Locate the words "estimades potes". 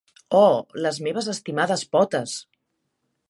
1.35-2.35